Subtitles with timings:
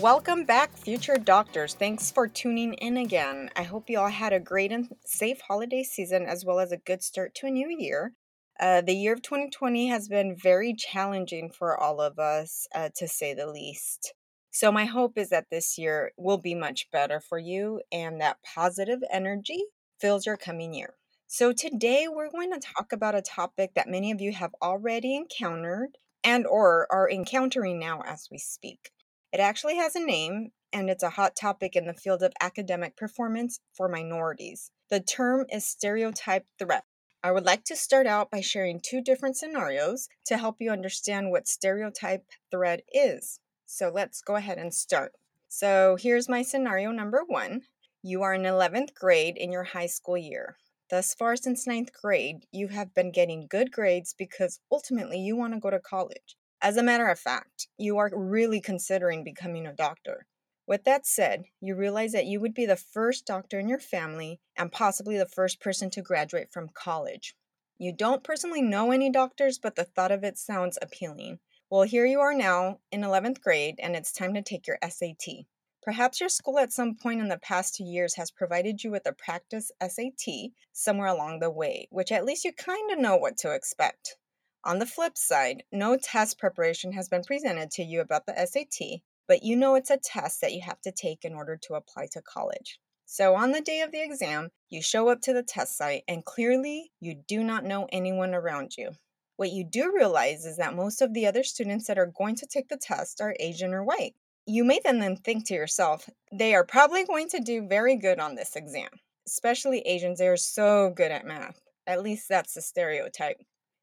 [0.00, 1.74] Welcome back, future doctors.
[1.74, 3.50] Thanks for tuning in again.
[3.54, 6.78] I hope you all had a great and safe holiday season as well as a
[6.78, 8.14] good start to a new year.
[8.58, 13.06] Uh, the year of 2020 has been very challenging for all of us, uh, to
[13.06, 14.14] say the least.
[14.50, 18.38] So, my hope is that this year will be much better for you and that
[18.42, 19.64] positive energy
[20.00, 20.94] fills your coming year.
[21.26, 25.14] So, today we're going to talk about a topic that many of you have already
[25.14, 28.92] encountered and or are encountering now as we speak.
[29.32, 32.96] It actually has a name, and it's a hot topic in the field of academic
[32.96, 34.70] performance for minorities.
[34.88, 36.84] The term is stereotype threat.
[37.22, 41.30] I would like to start out by sharing two different scenarios to help you understand
[41.30, 43.38] what stereotype threat is.
[43.66, 45.12] So let's go ahead and start.
[45.48, 47.62] So here's my scenario number one.
[48.02, 50.56] You are in 11th grade in your high school year.
[50.88, 55.54] Thus far, since ninth grade, you have been getting good grades because ultimately you want
[55.54, 56.36] to go to college.
[56.62, 60.26] As a matter of fact, you are really considering becoming a doctor.
[60.66, 64.40] With that said, you realize that you would be the first doctor in your family
[64.58, 67.34] and possibly the first person to graduate from college.
[67.78, 71.38] You don't personally know any doctors, but the thought of it sounds appealing.
[71.70, 75.46] Well, here you are now in 11th grade, and it's time to take your SAT.
[75.82, 79.06] Perhaps your school at some point in the past two years has provided you with
[79.06, 83.38] a practice SAT somewhere along the way, which at least you kind of know what
[83.38, 84.18] to expect.
[84.62, 89.00] On the flip side, no test preparation has been presented to you about the SAT,
[89.26, 92.08] but you know it's a test that you have to take in order to apply
[92.12, 92.78] to college.
[93.06, 96.24] So, on the day of the exam, you show up to the test site and
[96.24, 98.90] clearly you do not know anyone around you.
[99.36, 102.46] What you do realize is that most of the other students that are going to
[102.46, 104.14] take the test are Asian or white.
[104.44, 108.20] You may then, then think to yourself, they are probably going to do very good
[108.20, 108.90] on this exam.
[109.26, 111.58] Especially Asians, they are so good at math.
[111.86, 113.40] At least that's the stereotype.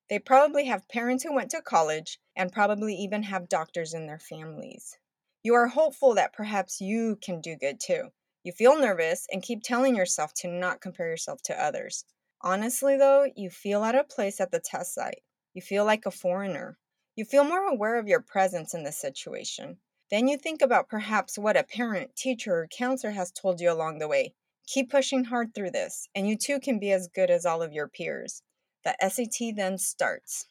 [0.09, 4.19] They probably have parents who went to college and probably even have doctors in their
[4.19, 4.97] families.
[5.43, 8.09] You are hopeful that perhaps you can do good too.
[8.43, 12.05] You feel nervous and keep telling yourself to not compare yourself to others.
[12.41, 15.23] Honestly, though, you feel out of place at the test site.
[15.53, 16.77] You feel like a foreigner.
[17.15, 19.77] You feel more aware of your presence in this situation.
[20.09, 23.99] Then you think about perhaps what a parent, teacher, or counselor has told you along
[23.99, 24.33] the way.
[24.67, 27.73] Keep pushing hard through this, and you too can be as good as all of
[27.73, 28.41] your peers.
[28.87, 30.47] The SAT then starts.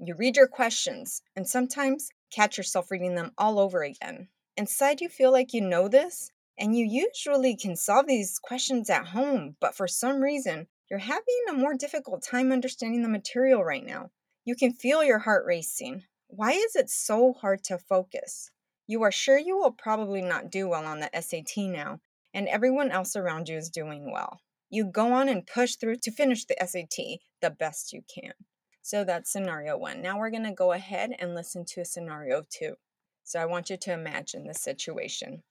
[0.00, 4.30] You read your questions and sometimes catch yourself reading them all over again.
[4.56, 9.06] Inside, you feel like you know this, and you usually can solve these questions at
[9.06, 13.86] home, but for some reason, you're having a more difficult time understanding the material right
[13.86, 14.10] now.
[14.44, 16.02] You can feel your heart racing.
[16.26, 18.50] Why is it so hard to focus?
[18.88, 22.00] You are sure you will probably not do well on the SAT now,
[22.34, 24.40] and everyone else around you is doing well
[24.70, 28.32] you go on and push through to finish the SAT the best you can.
[28.82, 30.00] So that's scenario one.
[30.00, 32.74] Now we're going to go ahead and listen to scenario two.
[33.24, 35.42] So I want you to imagine this situation.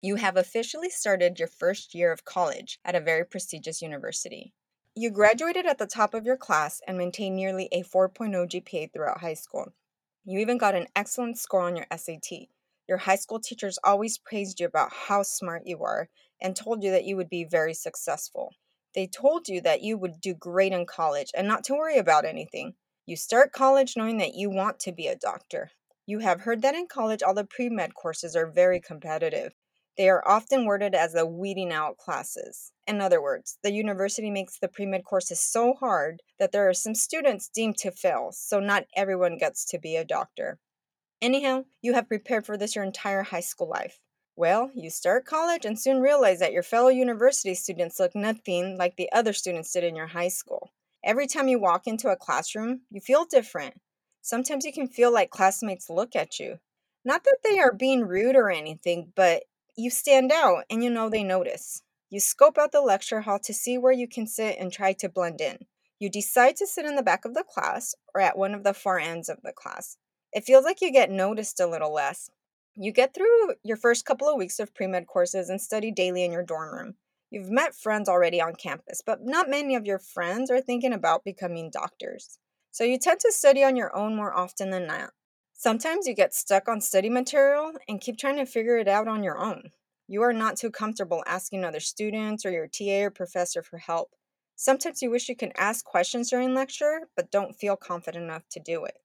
[0.00, 4.54] You have officially started your first year of college at a very prestigious university.
[4.94, 9.20] You graduated at the top of your class and maintained nearly a 4.0 GPA throughout
[9.20, 9.74] high school.
[10.24, 12.48] You even got an excellent score on your SAT.
[12.88, 16.08] Your high school teachers always praised you about how smart you are
[16.40, 18.54] and told you that you would be very successful.
[18.98, 22.24] They told you that you would do great in college and not to worry about
[22.24, 22.74] anything.
[23.06, 25.70] You start college knowing that you want to be a doctor.
[26.04, 29.52] You have heard that in college all the pre med courses are very competitive.
[29.96, 32.72] They are often worded as the weeding out classes.
[32.88, 36.74] In other words, the university makes the pre med courses so hard that there are
[36.74, 40.58] some students deemed to fail, so not everyone gets to be a doctor.
[41.22, 44.00] Anyhow, you have prepared for this your entire high school life.
[44.38, 48.94] Well, you start college and soon realize that your fellow university students look nothing like
[48.94, 50.70] the other students did in your high school.
[51.04, 53.80] Every time you walk into a classroom, you feel different.
[54.22, 56.60] Sometimes you can feel like classmates look at you.
[57.04, 59.42] Not that they are being rude or anything, but
[59.76, 61.82] you stand out and you know they notice.
[62.08, 65.08] You scope out the lecture hall to see where you can sit and try to
[65.08, 65.66] blend in.
[65.98, 68.72] You decide to sit in the back of the class or at one of the
[68.72, 69.96] far ends of the class.
[70.32, 72.30] It feels like you get noticed a little less,
[72.80, 76.24] you get through your first couple of weeks of pre med courses and study daily
[76.24, 76.94] in your dorm room.
[77.30, 81.24] You've met friends already on campus, but not many of your friends are thinking about
[81.24, 82.38] becoming doctors.
[82.70, 85.10] So you tend to study on your own more often than not.
[85.54, 89.24] Sometimes you get stuck on study material and keep trying to figure it out on
[89.24, 89.70] your own.
[90.06, 94.10] You are not too comfortable asking other students or your TA or professor for help.
[94.54, 98.60] Sometimes you wish you could ask questions during lecture, but don't feel confident enough to
[98.60, 98.98] do it.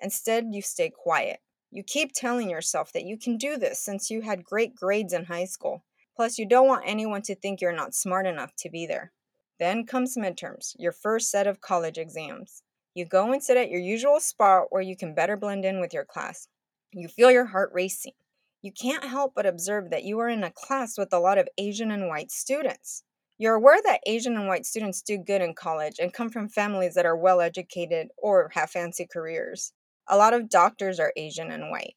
[0.00, 1.38] Instead, you stay quiet.
[1.72, 5.26] You keep telling yourself that you can do this since you had great grades in
[5.26, 5.84] high school.
[6.16, 9.12] Plus, you don't want anyone to think you're not smart enough to be there.
[9.60, 12.62] Then comes midterms, your first set of college exams.
[12.92, 15.94] You go and sit at your usual spot where you can better blend in with
[15.94, 16.48] your class.
[16.92, 18.14] You feel your heart racing.
[18.62, 21.48] You can't help but observe that you are in a class with a lot of
[21.56, 23.04] Asian and white students.
[23.38, 26.94] You're aware that Asian and white students do good in college and come from families
[26.94, 29.72] that are well educated or have fancy careers.
[30.12, 31.94] A lot of doctors are Asian and white.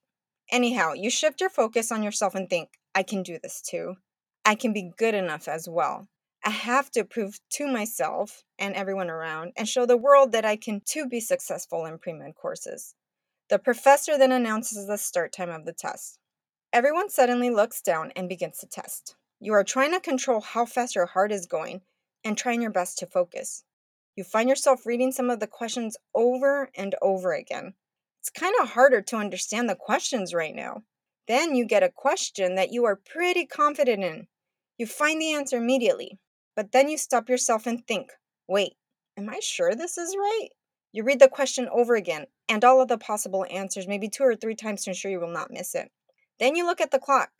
[0.51, 3.95] Anyhow, you shift your focus on yourself and think, I can do this too.
[4.45, 6.07] I can be good enough as well.
[6.45, 10.57] I have to prove to myself and everyone around and show the world that I
[10.57, 12.93] can too be successful in pre med courses.
[13.49, 16.19] The professor then announces the start time of the test.
[16.71, 19.15] Everyone suddenly looks down and begins to test.
[19.39, 21.81] You are trying to control how fast your heart is going
[22.23, 23.63] and trying your best to focus.
[24.15, 27.73] You find yourself reading some of the questions over and over again.
[28.23, 30.83] It's kind of harder to understand the questions right now.
[31.27, 34.27] Then you get a question that you are pretty confident in.
[34.77, 36.19] You find the answer immediately,
[36.55, 38.11] but then you stop yourself and think
[38.47, 38.75] wait,
[39.17, 40.47] am I sure this is right?
[40.93, 44.37] You read the question over again and all of the possible answers, maybe two or
[44.37, 45.91] three times to ensure you will not miss it.
[46.39, 47.31] Then you look at the clock.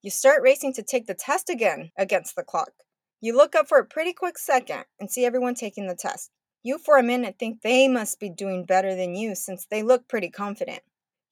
[0.00, 2.72] You start racing to take the test again against the clock.
[3.20, 6.30] You look up for a pretty quick second and see everyone taking the test.
[6.62, 10.08] You, for a minute, think they must be doing better than you since they look
[10.08, 10.82] pretty confident.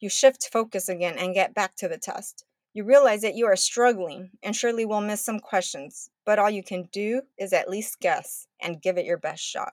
[0.01, 2.45] You shift focus again and get back to the test.
[2.73, 6.63] You realize that you are struggling and surely will miss some questions, but all you
[6.63, 9.73] can do is at least guess and give it your best shot.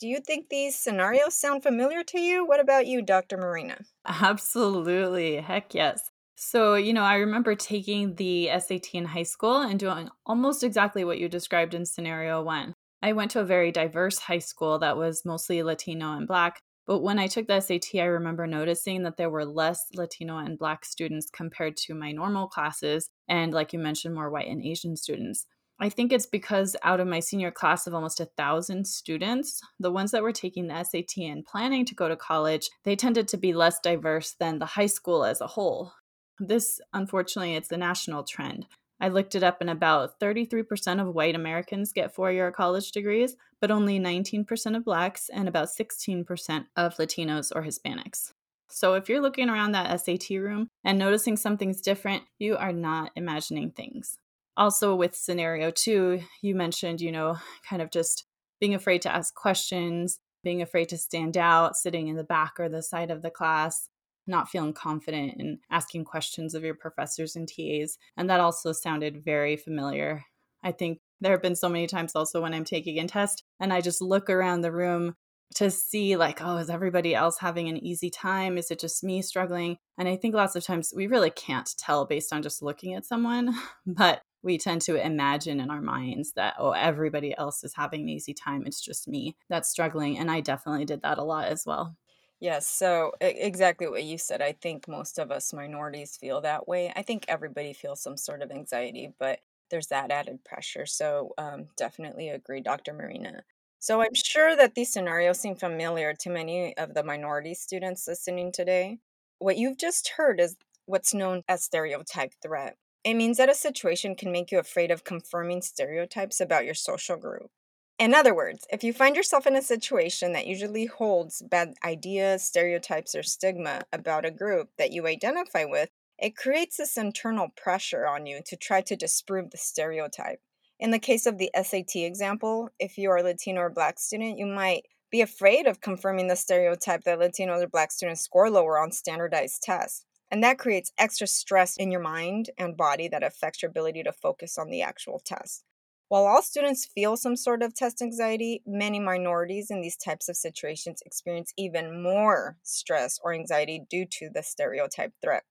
[0.00, 2.44] Do you think these scenarios sound familiar to you?
[2.46, 3.36] What about you, Dr.
[3.36, 3.84] Marina?
[4.06, 5.36] Absolutely.
[5.36, 6.00] Heck yes.
[6.36, 11.04] So, you know, I remember taking the SAT in high school and doing almost exactly
[11.04, 12.74] what you described in scenario one.
[13.02, 16.60] I went to a very diverse high school that was mostly Latino and Black.
[16.86, 20.58] But when I took the SAT, I remember noticing that there were less Latino and
[20.58, 24.96] Black students compared to my normal classes, and like you mentioned, more white and Asian
[24.96, 25.46] students.
[25.78, 29.92] I think it's because out of my senior class of almost a thousand students, the
[29.92, 33.36] ones that were taking the SAT and planning to go to college, they tended to
[33.36, 35.92] be less diverse than the high school as a whole.
[36.40, 38.66] This, unfortunately, it's the national trend.
[39.00, 43.36] I looked it up, and about 33% of white Americans get four year college degrees,
[43.60, 48.32] but only 19% of blacks and about 16% of Latinos or Hispanics.
[48.70, 53.12] So, if you're looking around that SAT room and noticing something's different, you are not
[53.16, 54.18] imagining things.
[54.56, 58.24] Also, with scenario two, you mentioned, you know, kind of just
[58.60, 62.68] being afraid to ask questions, being afraid to stand out, sitting in the back or
[62.68, 63.87] the side of the class,
[64.28, 67.98] not feeling confident in asking questions of your professors and TAs.
[68.16, 70.24] And that also sounded very familiar.
[70.62, 73.72] I think there have been so many times also when I'm taking a test and
[73.72, 75.14] I just look around the room
[75.54, 79.22] to see like oh is everybody else having an easy time is it just me
[79.22, 82.94] struggling and i think lots of times we really can't tell based on just looking
[82.94, 83.54] at someone
[83.86, 88.08] but we tend to imagine in our minds that oh everybody else is having an
[88.08, 91.64] easy time it's just me that's struggling and i definitely did that a lot as
[91.64, 91.96] well
[92.40, 94.40] Yes, so exactly what you said.
[94.42, 96.92] I think most of us minorities feel that way.
[96.94, 99.40] I think everybody feels some sort of anxiety, but
[99.70, 100.86] there's that added pressure.
[100.86, 102.92] So, um, definitely agree, Dr.
[102.92, 103.42] Marina.
[103.80, 108.52] So, I'm sure that these scenarios seem familiar to many of the minority students listening
[108.52, 108.98] today.
[109.40, 112.76] What you've just heard is what's known as stereotype threat.
[113.04, 117.16] It means that a situation can make you afraid of confirming stereotypes about your social
[117.16, 117.50] group.
[117.98, 122.44] In other words, if you find yourself in a situation that usually holds bad ideas,
[122.44, 128.06] stereotypes, or stigma about a group that you identify with, it creates this internal pressure
[128.06, 130.38] on you to try to disprove the stereotype.
[130.78, 134.38] In the case of the SAT example, if you are a Latino or Black student,
[134.38, 138.78] you might be afraid of confirming the stereotype that Latinos or Black students score lower
[138.78, 140.04] on standardized tests.
[140.30, 144.12] And that creates extra stress in your mind and body that affects your ability to
[144.12, 145.64] focus on the actual test.
[146.08, 150.36] While all students feel some sort of test anxiety, many minorities in these types of
[150.36, 155.42] situations experience even more stress or anxiety due to the stereotype threat.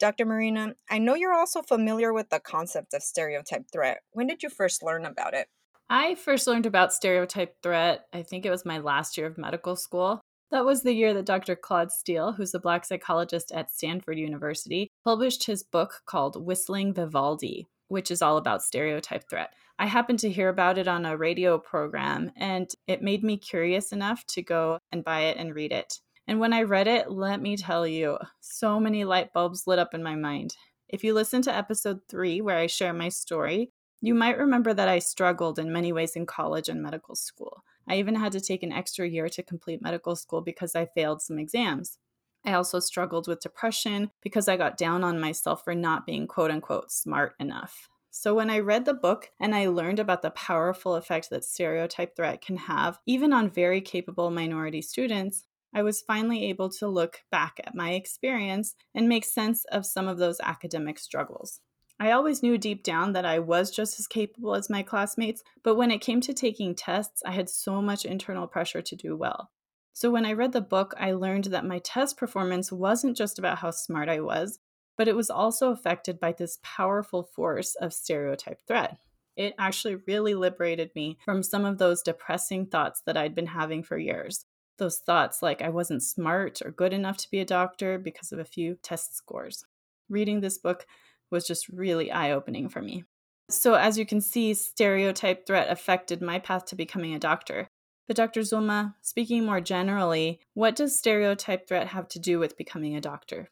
[0.00, 0.24] Dr.
[0.24, 3.98] Marina, I know you're also familiar with the concept of stereotype threat.
[4.10, 5.46] When did you first learn about it?
[5.88, 9.76] I first learned about stereotype threat, I think it was my last year of medical
[9.76, 10.20] school.
[10.50, 11.54] That was the year that Dr.
[11.54, 17.68] Claude Steele, who's a black psychologist at Stanford University, published his book called Whistling Vivaldi,
[17.90, 19.52] which is all about stereotype threat.
[19.78, 23.92] I happened to hear about it on a radio program, and it made me curious
[23.92, 26.00] enough to go and buy it and read it.
[26.28, 29.92] And when I read it, let me tell you, so many light bulbs lit up
[29.92, 30.54] in my mind.
[30.88, 34.88] If you listen to episode three, where I share my story, you might remember that
[34.88, 37.64] I struggled in many ways in college and medical school.
[37.88, 41.22] I even had to take an extra year to complete medical school because I failed
[41.22, 41.98] some exams.
[42.44, 46.50] I also struggled with depression because I got down on myself for not being quote
[46.50, 47.88] unquote smart enough.
[48.10, 52.16] So, when I read the book and I learned about the powerful effect that stereotype
[52.16, 57.22] threat can have, even on very capable minority students, I was finally able to look
[57.30, 61.60] back at my experience and make sense of some of those academic struggles.
[62.00, 65.76] I always knew deep down that I was just as capable as my classmates, but
[65.76, 69.50] when it came to taking tests, I had so much internal pressure to do well.
[69.92, 73.58] So when I read the book, I learned that my test performance wasn't just about
[73.58, 74.58] how smart I was,
[74.96, 78.98] but it was also affected by this powerful force of stereotype threat.
[79.36, 83.82] It actually really liberated me from some of those depressing thoughts that I'd been having
[83.82, 84.44] for years
[84.80, 88.40] those thoughts like I wasn't smart or good enough to be a doctor because of
[88.40, 89.64] a few test scores.
[90.08, 90.86] Reading this book
[91.30, 93.04] was just really eye opening for me.
[93.48, 97.68] So, as you can see, stereotype threat affected my path to becoming a doctor.
[98.10, 98.40] But, Dr.
[98.40, 103.50] Zulma, speaking more generally, what does stereotype threat have to do with becoming a doctor?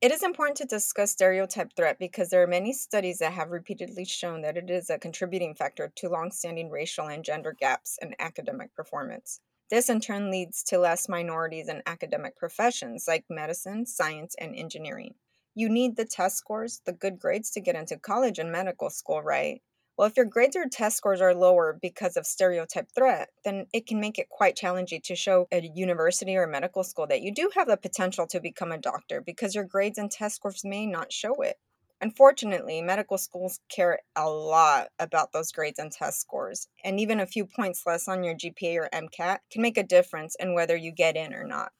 [0.00, 4.06] It is important to discuss stereotype threat because there are many studies that have repeatedly
[4.06, 8.74] shown that it is a contributing factor to longstanding racial and gender gaps in academic
[8.74, 9.40] performance.
[9.68, 15.12] This in turn leads to less minorities in academic professions like medicine, science, and engineering.
[15.54, 19.20] You need the test scores, the good grades to get into college and medical school,
[19.20, 19.60] right?
[19.96, 23.86] Well, if your grades or test scores are lower because of stereotype threat, then it
[23.86, 27.50] can make it quite challenging to show a university or medical school that you do
[27.54, 31.12] have the potential to become a doctor because your grades and test scores may not
[31.12, 31.58] show it.
[32.00, 37.26] Unfortunately, medical schools care a lot about those grades and test scores, and even a
[37.26, 40.92] few points less on your GPA or MCAT can make a difference in whether you
[40.92, 41.72] get in or not.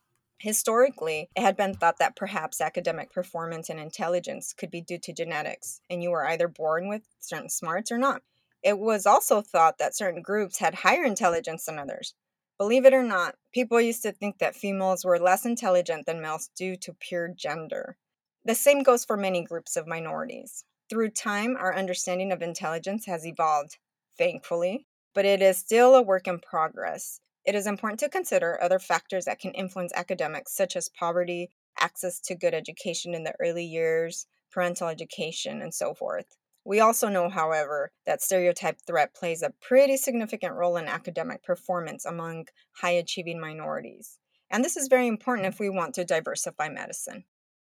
[0.45, 5.11] Historically, it had been thought that perhaps academic performance and intelligence could be due to
[5.11, 8.21] genetics, and you were either born with certain smarts or not.
[8.63, 12.13] It was also thought that certain groups had higher intelligence than others.
[12.59, 16.51] Believe it or not, people used to think that females were less intelligent than males
[16.55, 17.97] due to pure gender.
[18.45, 20.67] The same goes for many groups of minorities.
[20.91, 23.79] Through time, our understanding of intelligence has evolved,
[24.19, 24.85] thankfully,
[25.15, 27.23] but it is still a work in progress.
[27.45, 32.21] It is important to consider other factors that can influence academics, such as poverty, access
[32.21, 36.37] to good education in the early years, parental education, and so forth.
[36.65, 42.07] We also know, however, that stereotype threat plays a pretty significant role in academic performance
[42.07, 44.19] among high achieving minorities.
[44.51, 47.25] And this is very important if we want to diversify medicine.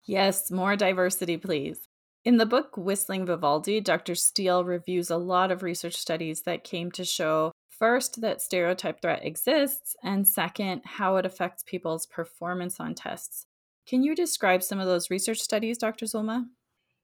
[0.04, 1.88] Yes, more diversity, please.
[2.24, 4.14] In the book Whistling Vivaldi, Dr.
[4.14, 7.52] Steele reviews a lot of research studies that came to show
[7.82, 13.46] first, that stereotype threat exists, and second, how it affects people's performance on tests.
[13.88, 16.06] Can you describe some of those research studies, Dr.
[16.06, 16.44] Zulma?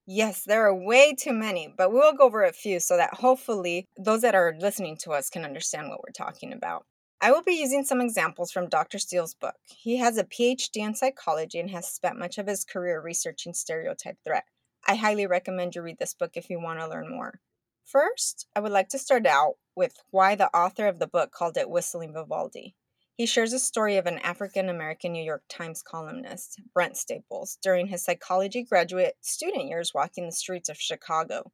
[0.06, 3.86] Yes, there are way too many, but we'll go over a few so that hopefully
[3.96, 6.84] those that are listening to us can understand what we're talking about.
[7.20, 9.00] I will be using some examples from Dr.
[9.00, 9.56] Steele's book.
[9.64, 14.18] He has a PhD in psychology and has spent much of his career researching stereotype
[14.24, 14.44] threat.
[14.86, 17.40] I highly recommend you read this book if you want to learn more.
[17.88, 21.56] First, I would like to start out with why the author of the book called
[21.56, 22.74] it Whistling Vivaldi.
[23.14, 27.86] He shares a story of an African American New York Times columnist, Brent Staples, during
[27.86, 31.50] his psychology graduate student years walking the streets of Chicago.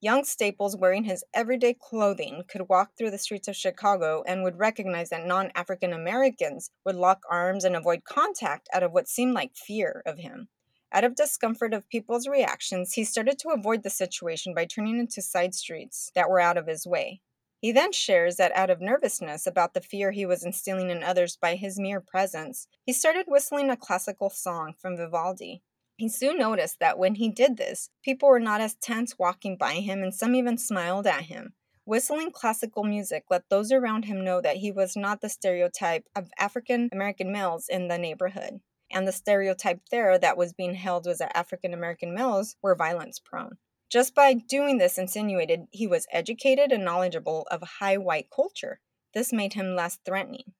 [0.00, 4.58] Young Staples, wearing his everyday clothing, could walk through the streets of Chicago and would
[4.58, 9.34] recognize that non African Americans would lock arms and avoid contact out of what seemed
[9.34, 10.48] like fear of him.
[10.94, 15.20] Out of discomfort of people's reactions, he started to avoid the situation by turning into
[15.20, 17.20] side streets that were out of his way.
[17.60, 21.36] He then shares that out of nervousness about the fear he was instilling in others
[21.36, 25.62] by his mere presence, he started whistling a classical song from Vivaldi.
[25.96, 29.74] He soon noticed that when he did this, people were not as tense walking by
[29.74, 31.54] him, and some even smiled at him.
[31.84, 36.30] Whistling classical music let those around him know that he was not the stereotype of
[36.38, 38.60] African American males in the neighborhood.
[38.90, 43.18] And the stereotype there that was being held was that African American males were violence
[43.18, 43.58] prone.
[43.90, 48.80] Just by doing this, insinuated he was educated and knowledgeable of high white culture.
[49.12, 50.54] This made him less threatening.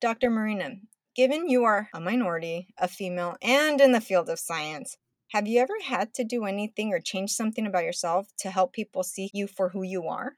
[0.00, 0.30] Dr.
[0.30, 0.76] Marina,
[1.14, 4.96] Given you are a minority, a female, and in the field of science,
[5.28, 9.04] have you ever had to do anything or change something about yourself to help people
[9.04, 10.36] see you for who you are?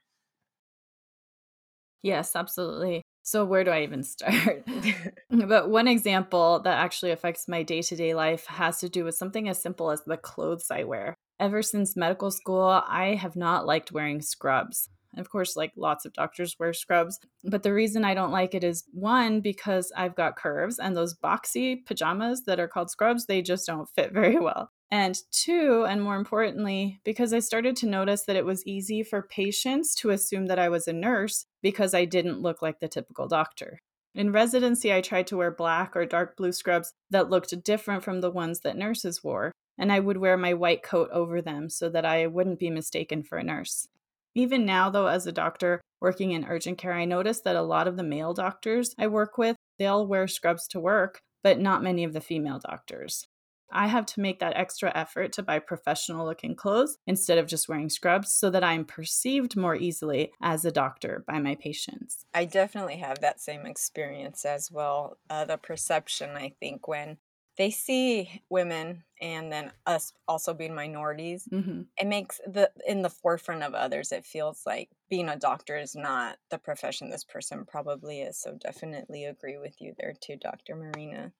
[2.01, 3.03] Yes, absolutely.
[3.27, 4.65] So, where do I even start?
[5.29, 9.15] but one example that actually affects my day to day life has to do with
[9.15, 11.13] something as simple as the clothes I wear.
[11.37, 14.87] Ever since medical school, I have not liked wearing scrubs.
[15.17, 17.19] Of course, like lots of doctors wear scrubs.
[17.43, 21.13] But the reason I don't like it is one, because I've got curves and those
[21.13, 24.71] boxy pajamas that are called scrubs, they just don't fit very well.
[24.89, 29.21] And two, and more importantly, because I started to notice that it was easy for
[29.21, 33.27] patients to assume that I was a nurse because I didn't look like the typical
[33.27, 33.81] doctor.
[34.15, 38.21] In residency, I tried to wear black or dark blue scrubs that looked different from
[38.21, 41.89] the ones that nurses wore, and I would wear my white coat over them so
[41.89, 43.89] that I wouldn't be mistaken for a nurse.
[44.33, 47.89] Even now, though, as a doctor working in urgent care, I notice that a lot
[47.89, 52.05] of the male doctors I work with, they'll wear scrubs to work, but not many
[52.05, 53.27] of the female doctors.
[53.71, 57.67] I have to make that extra effort to buy professional looking clothes instead of just
[57.67, 62.25] wearing scrubs so that I'm perceived more easily as a doctor by my patients.
[62.33, 65.17] I definitely have that same experience as well.
[65.29, 67.17] Uh, the perception, I think, when
[67.57, 71.81] they see women and then us also being minorities mm-hmm.
[71.99, 75.95] it makes the in the forefront of others it feels like being a doctor is
[75.95, 80.75] not the profession this person probably is so definitely agree with you there too dr
[80.75, 81.31] marina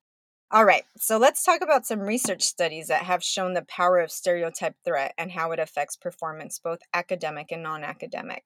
[0.49, 4.09] all right, so let's talk about some research studies that have shown the power of
[4.09, 8.45] stereotype threat and how it affects performance, both academic and non academic.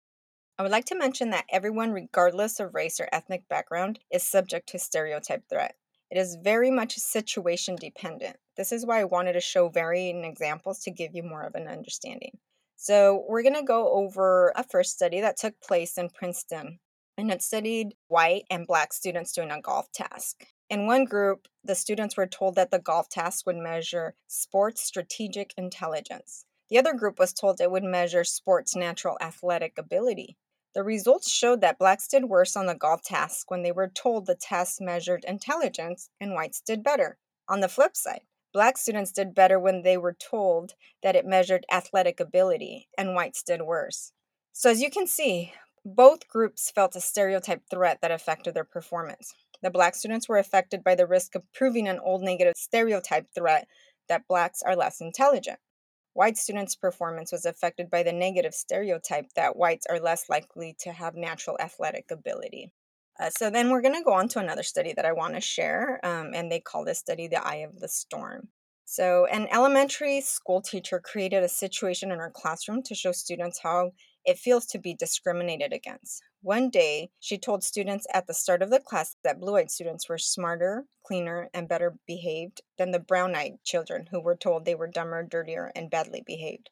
[0.59, 4.69] I would like to mention that everyone, regardless of race or ethnic background, is subject
[4.69, 5.73] to stereotype threat.
[6.11, 8.37] It is very much situation dependent.
[8.57, 11.67] This is why I wanted to show varying examples to give you more of an
[11.67, 12.37] understanding.
[12.75, 16.77] So, we're going to go over a first study that took place in Princeton,
[17.17, 20.45] and it studied white and black students doing a golf task.
[20.69, 25.53] In one group, the students were told that the golf task would measure sports strategic
[25.57, 26.45] intelligence.
[26.69, 30.37] The other group was told it would measure sports natural athletic ability.
[30.75, 34.25] The results showed that blacks did worse on the golf task when they were told
[34.25, 37.17] the test measured intelligence, and whites did better.
[37.47, 38.21] On the flip side,
[38.53, 43.41] black students did better when they were told that it measured athletic ability, and whites
[43.41, 44.11] did worse.
[44.51, 45.53] So, as you can see,
[45.85, 49.33] both groups felt a stereotype threat that affected their performance.
[49.61, 53.67] The black students were affected by the risk of proving an old negative stereotype threat
[54.07, 55.59] that blacks are less intelligent.
[56.13, 60.91] White students' performance was affected by the negative stereotype that whites are less likely to
[60.91, 62.71] have natural athletic ability.
[63.19, 65.41] Uh, so then we're going to go on to another study that I want to
[65.41, 68.49] share, um, and they call this study the Eye of the Storm.
[68.85, 73.91] So, an elementary school teacher created a situation in her classroom to show students how
[74.27, 76.21] it feels to be discriminated against.
[76.41, 80.09] One day, she told students at the start of the class that blue eyed students
[80.09, 84.75] were smarter, cleaner, and better behaved than the brown eyed children who were told they
[84.75, 86.69] were dumber, dirtier, and badly behaved.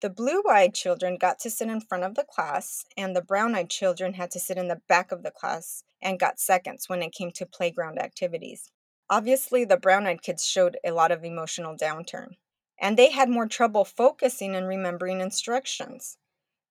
[0.00, 3.54] The blue eyed children got to sit in front of the class, and the brown
[3.54, 7.02] eyed children had to sit in the back of the class and got seconds when
[7.02, 8.72] it came to playground activities.
[9.08, 12.30] Obviously, the brown eyed kids showed a lot of emotional downturn,
[12.80, 16.18] and they had more trouble focusing and remembering instructions.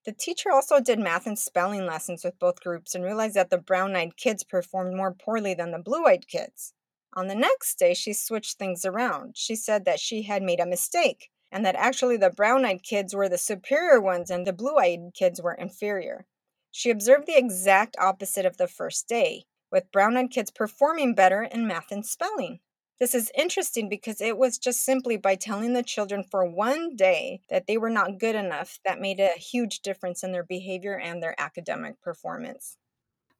[0.05, 3.57] The teacher also did math and spelling lessons with both groups and realized that the
[3.57, 6.73] brown eyed kids performed more poorly than the blue eyed kids.
[7.13, 9.35] On the next day, she switched things around.
[9.35, 13.15] She said that she had made a mistake and that actually the brown eyed kids
[13.15, 16.27] were the superior ones and the blue eyed kids were inferior.
[16.69, 21.41] She observed the exact opposite of the first day, with brown eyed kids performing better
[21.41, 22.59] in math and spelling.
[22.99, 27.41] This is interesting because it was just simply by telling the children for one day
[27.49, 31.21] that they were not good enough that made a huge difference in their behavior and
[31.21, 32.77] their academic performance.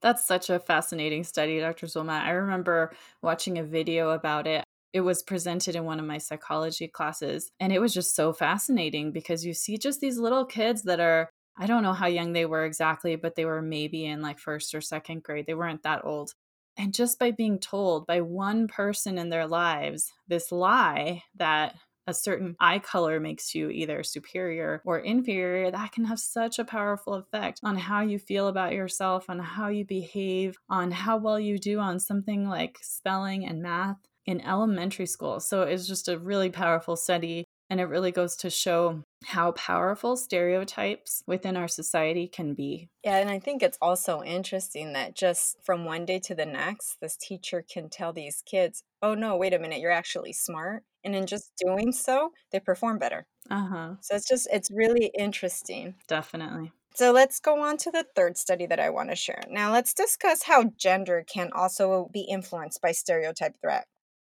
[0.01, 1.87] That's such a fascinating study, Dr.
[1.87, 2.21] Zulma.
[2.21, 4.65] I remember watching a video about it.
[4.91, 9.11] It was presented in one of my psychology classes, and it was just so fascinating
[9.11, 12.45] because you see just these little kids that are I don't know how young they
[12.45, 15.45] were exactly, but they were maybe in like first or second grade.
[15.47, 16.33] They weren't that old.
[16.77, 21.75] And just by being told by one person in their lives this lie that
[22.07, 26.65] a certain eye color makes you either superior or inferior, that can have such a
[26.65, 31.39] powerful effect on how you feel about yourself, on how you behave, on how well
[31.39, 35.39] you do on something like spelling and math in elementary school.
[35.39, 40.17] So it's just a really powerful study and it really goes to show how powerful
[40.17, 42.89] stereotypes within our society can be.
[43.04, 46.97] Yeah, and I think it's also interesting that just from one day to the next,
[47.01, 50.84] this teacher can tell these kids, oh no, wait a minute, you're actually smart.
[51.04, 53.25] And in just doing so, they perform better.
[53.49, 53.89] Uh huh.
[54.01, 55.95] So it's just, it's really interesting.
[56.08, 56.71] Definitely.
[56.95, 59.41] So let's go on to the third study that I want to share.
[59.49, 63.86] Now, let's discuss how gender can also be influenced by stereotype threat.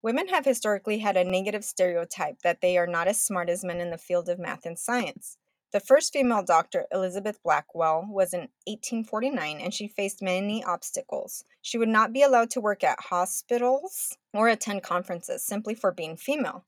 [0.02, 3.80] Women have historically had a negative stereotype that they are not as smart as men
[3.80, 5.38] in the field of math and science.
[5.72, 11.44] The first female doctor, Elizabeth Blackwell, was in 1849 and she faced many obstacles.
[11.62, 16.16] She would not be allowed to work at hospitals or attend conferences simply for being
[16.16, 16.64] female.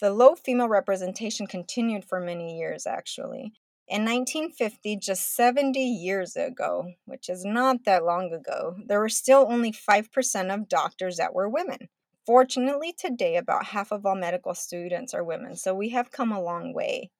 [0.00, 3.52] The low female representation continued for many years, actually.
[3.86, 9.46] In 1950, just 70 years ago, which is not that long ago, there were still
[9.48, 11.88] only 5% of doctors that were women.
[12.26, 16.42] Fortunately, today, about half of all medical students are women, so we have come a
[16.42, 17.10] long way.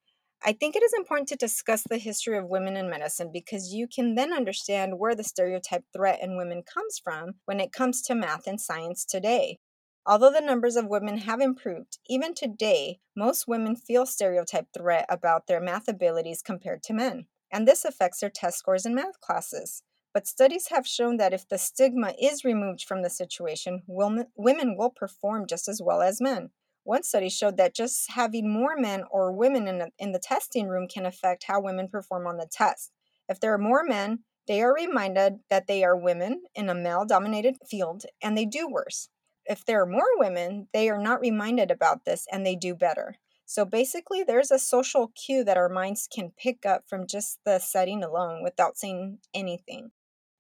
[0.45, 3.87] I think it is important to discuss the history of women in medicine because you
[3.87, 8.15] can then understand where the stereotype threat in women comes from when it comes to
[8.17, 9.59] math and science today.
[10.05, 15.47] Although the numbers of women have improved, even today, most women feel stereotype threat about
[15.47, 19.83] their math abilities compared to men, and this affects their test scores in math classes.
[20.15, 24.91] But studies have shown that if the stigma is removed from the situation, women will
[24.91, 26.51] perform just as well as men.
[26.85, 30.69] One study showed that just having more men or women in, the, in the testing
[30.69, 32.93] room can affect how women perform on the test.
[33.29, 37.05] If there are more men, they are reminded that they are women in a male
[37.07, 39.09] dominated field and they do worse.
[39.47, 43.15] If there are more women, they are not reminded about this and they do better.
[43.47, 47.59] So basically, there's a social cue that our minds can pick up from just the
[47.59, 49.91] setting alone without saying anything.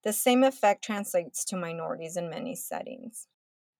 [0.04, 3.28] The same effect translates to minorities in many settings.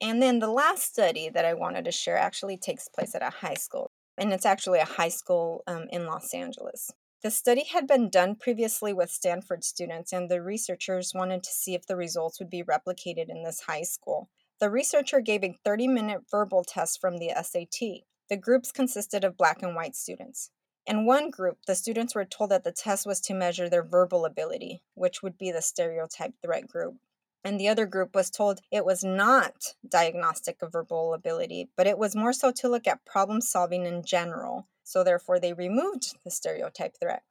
[0.00, 3.30] And then the last study that I wanted to share actually takes place at a
[3.30, 6.90] high school, and it's actually a high school um, in Los Angeles.
[7.22, 11.74] The study had been done previously with Stanford students, and the researchers wanted to see
[11.74, 14.28] if the results would be replicated in this high school.
[14.58, 18.04] The researcher gave a 30 minute verbal test from the SAT.
[18.28, 20.50] The groups consisted of black and white students.
[20.86, 24.24] In one group, the students were told that the test was to measure their verbal
[24.24, 26.96] ability, which would be the stereotype threat group
[27.44, 31.98] and the other group was told it was not diagnostic of verbal ability, but it
[31.98, 34.68] was more so to look at problem solving in general.
[34.84, 37.22] So, therefore, they removed the stereotype threat.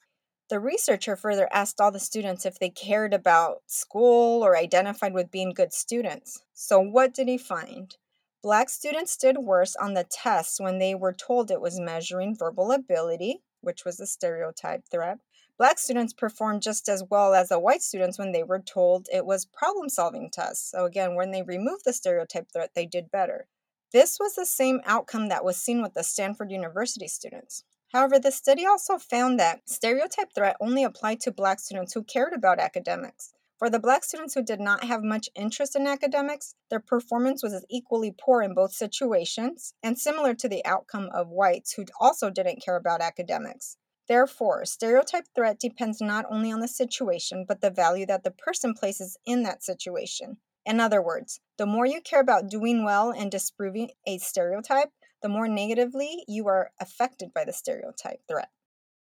[0.49, 5.31] The researcher further asked all the students if they cared about school or identified with
[5.31, 6.43] being good students.
[6.53, 7.95] So, what did he find?
[8.43, 12.71] Black students did worse on the test when they were told it was measuring verbal
[12.71, 15.19] ability, which was a stereotype threat,
[15.61, 19.27] Black students performed just as well as the white students when they were told it
[19.27, 20.71] was problem solving tests.
[20.71, 23.45] So, again, when they removed the stereotype threat, they did better.
[23.93, 27.63] This was the same outcome that was seen with the Stanford University students.
[27.93, 32.33] However, the study also found that stereotype threat only applied to Black students who cared
[32.33, 33.31] about academics.
[33.61, 37.63] For the Black students who did not have much interest in academics, their performance was
[37.69, 42.63] equally poor in both situations and similar to the outcome of whites who also didn't
[42.65, 43.77] care about academics.
[44.07, 48.73] Therefore, stereotype threat depends not only on the situation, but the value that the person
[48.73, 50.37] places in that situation.
[50.65, 54.89] In other words, the more you care about doing well and disproving a stereotype,
[55.21, 58.49] the more negatively you are affected by the stereotype threat.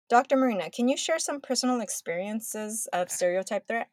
[0.08, 0.36] Dr.
[0.36, 3.90] Marina, can you share some personal experiences of stereotype threat?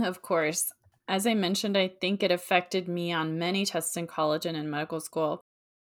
[0.00, 0.72] Of course.
[1.08, 4.70] As I mentioned, I think it affected me on many tests in college and in
[4.70, 5.40] medical school.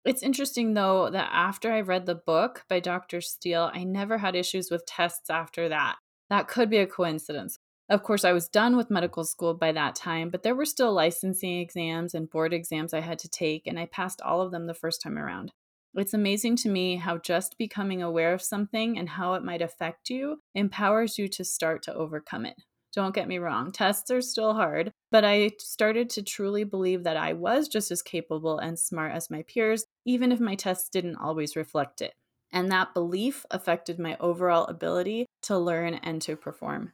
[0.06, 3.20] It's interesting though that after I read the book by Dr.
[3.20, 5.98] Steele, I never had issues with tests after that.
[6.30, 7.58] That could be a coincidence.
[7.90, 10.94] Of course, I was done with medical school by that time, but there were still
[10.94, 14.68] licensing exams and board exams I had to take, and I passed all of them
[14.68, 15.52] the first time around.
[15.96, 20.10] It's amazing to me how just becoming aware of something and how it might affect
[20.10, 22.56] you empowers you to start to overcome it.
[22.98, 27.16] Don't get me wrong, tests are still hard, but I started to truly believe that
[27.16, 31.18] I was just as capable and smart as my peers, even if my tests didn't
[31.18, 32.16] always reflect it.
[32.52, 36.94] And that belief affected my overall ability to learn and to perform.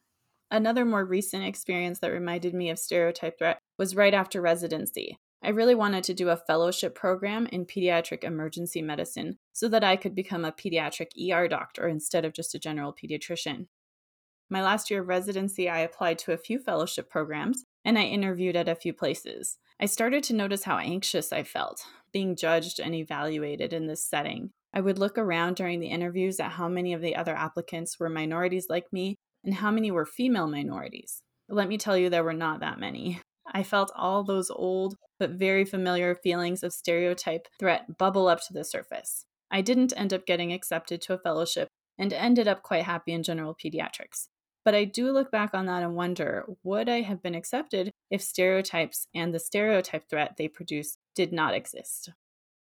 [0.52, 5.16] Another more recent experience that reminded me of stereotype threat was right after residency.
[5.42, 9.96] I really wanted to do a fellowship program in pediatric emergency medicine so that I
[9.96, 13.68] could become a pediatric ER doctor instead of just a general pediatrician.
[14.50, 18.56] My last year of residency, I applied to a few fellowship programs and I interviewed
[18.56, 19.58] at a few places.
[19.80, 24.52] I started to notice how anxious I felt, being judged and evaluated in this setting.
[24.74, 28.10] I would look around during the interviews at how many of the other applicants were
[28.10, 31.22] minorities like me and how many were female minorities.
[31.50, 33.20] Let me tell you, there were not that many.
[33.52, 38.54] I felt all those old but very familiar feelings of stereotype threat bubble up to
[38.54, 39.26] the surface.
[39.52, 43.22] I didn't end up getting accepted to a fellowship and ended up quite happy in
[43.22, 44.28] general pediatrics.
[44.66, 48.22] But I do look back on that and wonder would I have been accepted if
[48.22, 52.12] stereotypes and the stereotype threat they produce did not exist?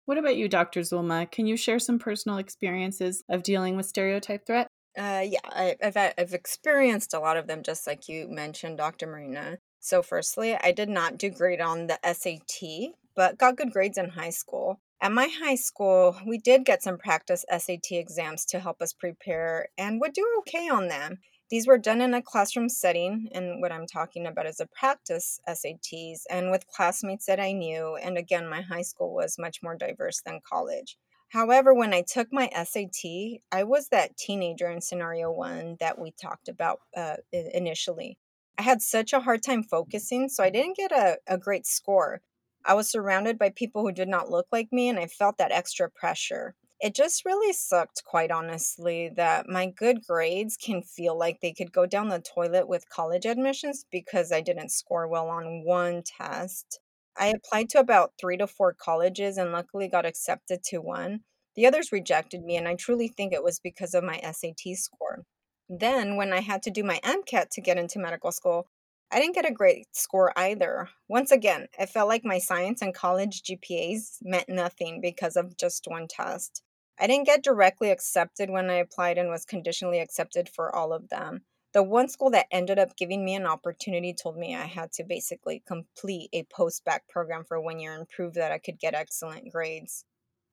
[0.06, 0.82] What about you, Dr.
[0.82, 1.30] Zulma?
[1.32, 4.68] Can you share some personal experiences of dealing with stereotype threat?
[4.98, 9.08] Uh, yeah, I, have I've experienced a lot of them, just like you mentioned, Dr.
[9.08, 9.58] Marina.
[9.80, 14.10] So, firstly, I did not do great on the SAT, but got good grades in
[14.10, 14.82] high school.
[15.02, 19.70] At my high school, we did get some practice SAT exams to help us prepare
[19.78, 21.20] and would do okay on them.
[21.52, 25.42] These were done in a classroom setting, and what I'm talking about is a practice
[25.50, 27.98] SATs and with classmates that I knew.
[27.98, 30.98] And again, my high school was much more diverse than college.
[31.28, 36.12] However, when I took my SAT, I was that teenager in scenario one that we
[36.12, 38.18] talked about uh, initially.
[38.58, 42.22] I had such a hard time focusing, so I didn't get a, a great score.
[42.64, 45.52] I was surrounded by people who did not look like me, and I felt that
[45.52, 46.56] extra pressure.
[46.82, 51.72] It just really sucked, quite honestly, that my good grades can feel like they could
[51.72, 56.80] go down the toilet with college admissions because I didn't score well on one test.
[57.16, 61.20] I applied to about three to four colleges and luckily got accepted to one.
[61.56, 65.26] The others rejected me, and I truly think it was because of my SAT score.
[65.70, 68.66] Then, when I had to do my MCAT to get into medical school,
[69.12, 70.90] I didn't get a great score either.
[71.08, 75.86] Once again, it felt like my science and college GPAs meant nothing because of just
[75.88, 76.64] one test.
[77.00, 81.10] I didn't get directly accepted when I applied and was conditionally accepted for all of
[81.10, 81.46] them.
[81.74, 85.06] The one school that ended up giving me an opportunity told me I had to
[85.06, 88.94] basically complete a post bac program for one year and prove that I could get
[88.94, 90.04] excellent grades.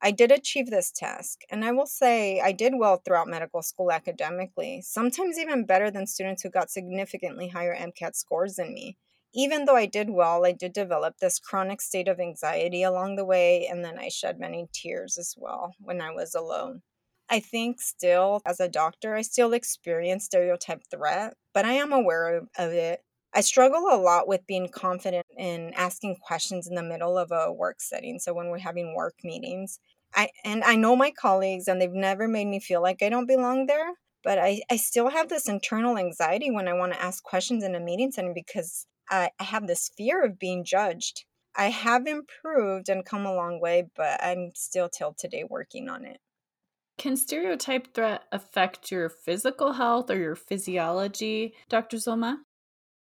[0.01, 3.91] I did achieve this task, and I will say I did well throughout medical school
[3.91, 8.97] academically, sometimes even better than students who got significantly higher MCAT scores than me.
[9.35, 13.25] Even though I did well, I did develop this chronic state of anxiety along the
[13.25, 16.83] way, and then I shed many tears as well when I was alone.
[17.31, 22.37] I think still, as a doctor, I still experience stereotype threat, but I am aware
[22.57, 23.03] of, it
[23.35, 27.53] I struggle a lot with being confident in asking questions in the middle of a
[27.53, 28.19] work setting.
[28.19, 29.79] So when we're having work meetings,
[30.15, 33.27] I and I know my colleagues and they've never made me feel like I don't
[33.27, 33.93] belong there,
[34.25, 37.75] but I, I still have this internal anxiety when I want to ask questions in
[37.75, 41.25] a meeting setting because I, I have this fear of being judged.
[41.57, 46.05] I have improved and come a long way, but I'm still till today working on
[46.05, 46.21] it.
[46.99, 51.97] Can stereotype threat affect your physical health or your physiology, Dr.
[51.97, 52.39] Zulma?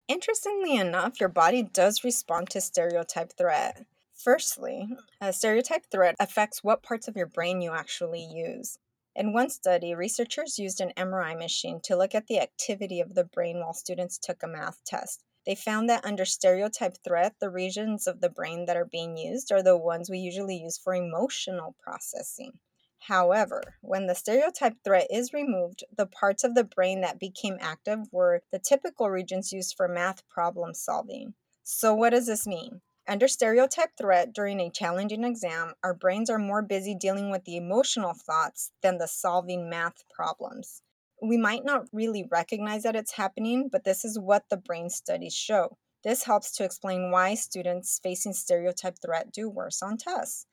[0.09, 3.87] Interestingly enough, your body does respond to stereotype threat.
[4.12, 4.88] Firstly,
[5.21, 8.79] a stereotype threat affects what parts of your brain you actually use.
[9.17, 13.25] In one study, researchers used an MRI machine to look at the activity of the
[13.25, 15.23] brain while students took a math test.
[15.46, 19.52] They found that under stereotype threat, the regions of the brain that are being used
[19.52, 22.61] are the ones we usually use for emotional processing.
[23.00, 28.11] However, when the stereotype threat is removed, the parts of the brain that became active
[28.11, 31.35] were the typical regions used for math problem solving.
[31.62, 32.80] So, what does this mean?
[33.07, 37.59] Under stereotype threat during a challenging exam, our brains are more busy dealing with the
[37.59, 40.80] emotional thoughts than the solving math problems.
[41.24, 45.34] We might not really recognize that it's happening, but this is what the brain studies
[45.34, 45.78] show.
[46.02, 50.46] This helps to explain why students facing stereotype threat do worse on tests.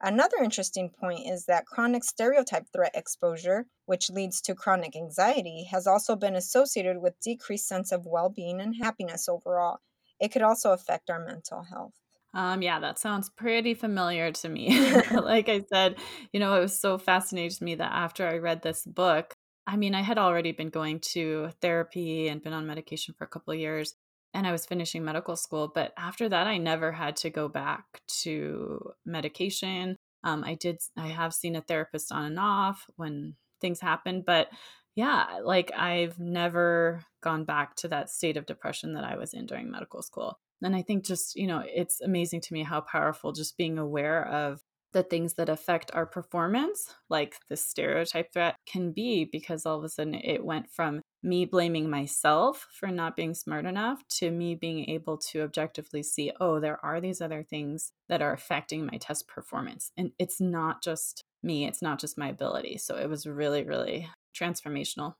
[0.00, 5.86] Another interesting point is that chronic stereotype threat exposure, which leads to chronic anxiety, has
[5.86, 9.78] also been associated with decreased sense of well-being and happiness overall.
[10.18, 11.94] It could also affect our mental health.
[12.34, 14.92] Um, yeah, that sounds pretty familiar to me.
[15.12, 15.96] like I said,
[16.32, 19.34] you know, it was so fascinating to me that after I read this book,
[19.66, 23.28] I mean, I had already been going to therapy and been on medication for a
[23.28, 23.94] couple of years,
[24.32, 25.70] and I was finishing medical school.
[25.74, 29.96] But after that, I never had to go back to medication.
[30.22, 34.48] Um, I did, I have seen a therapist on and off when things happen, but
[34.94, 39.46] yeah, like I've never gone back to that state of depression that I was in
[39.46, 40.38] during medical school.
[40.62, 44.26] And I think just, you know, it's amazing to me how powerful just being aware
[44.26, 44.62] of
[44.96, 49.84] the things that affect our performance, like the stereotype threat, can be because all of
[49.84, 54.54] a sudden it went from me blaming myself for not being smart enough to me
[54.54, 58.96] being able to objectively see, oh, there are these other things that are affecting my
[58.96, 59.90] test performance.
[59.98, 62.78] And it's not just me, it's not just my ability.
[62.78, 65.12] So it was really, really transformational.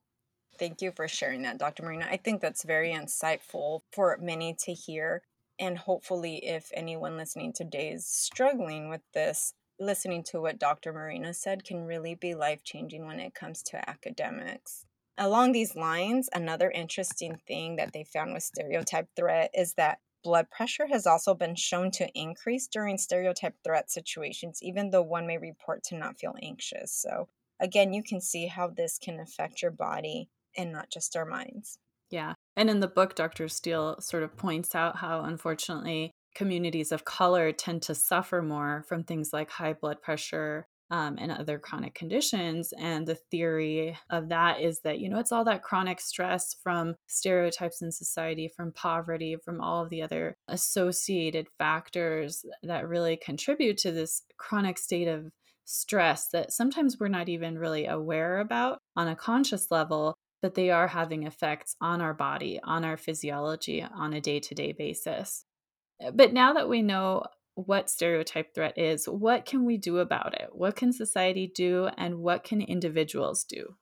[0.59, 1.83] Thank you for sharing that, Dr.
[1.83, 2.07] Marina.
[2.11, 5.21] I think that's very insightful for many to hear.
[5.59, 10.93] And hopefully, if anyone listening today is struggling with this, listening to what Dr.
[10.93, 14.87] Marina said can really be life changing when it comes to academics.
[15.19, 20.51] Along these lines, another interesting thing that they found with stereotype threat is that blood
[20.51, 25.39] pressure has also been shown to increase during stereotype threat situations, even though one may
[25.39, 26.93] report to not feel anxious.
[26.93, 27.29] So,
[27.61, 31.79] again, you can see how this can affect your body and not just our minds.
[32.11, 32.35] Yeah.
[32.57, 33.49] And in the book, Dr.
[33.49, 39.03] Steele sort of points out how, unfortunately, communities of color tend to suffer more from
[39.03, 42.73] things like high blood pressure um, and other chronic conditions.
[42.79, 46.95] And the theory of that is that, you know, it's all that chronic stress from
[47.07, 53.79] stereotypes in society, from poverty, from all of the other associated factors that really contribute
[53.79, 55.33] to this chronic state of
[55.65, 60.15] stress that sometimes we're not even really aware about on a conscious level.
[60.43, 64.55] But they are having effects on our body, on our physiology on a day to
[64.55, 65.45] day basis.
[66.13, 70.51] But now that we know what stereotype threat is, what can we do about it?
[70.53, 73.77] What can society do and what can individuals do?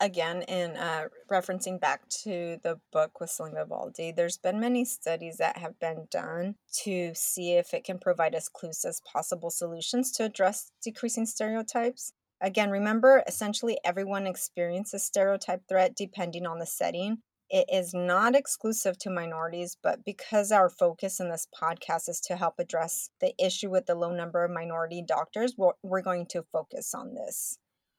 [0.00, 5.58] again in uh, referencing back to the book Whistling Vivaldi there's been many studies that
[5.58, 10.24] have been done to see if it can provide us clues as possible solutions to
[10.24, 17.18] address decreasing stereotypes again remember essentially everyone experiences stereotype threat depending on the setting
[17.50, 22.36] it is not exclusive to minorities, but because our focus in this podcast is to
[22.36, 26.94] help address the issue with the low number of minority doctors, we're going to focus
[26.94, 27.58] on this.